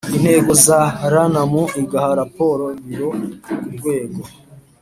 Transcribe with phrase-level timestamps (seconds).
[0.17, 0.81] Intego za
[1.11, 3.09] rnmu igaha raporo biro
[3.57, 4.21] ku rwego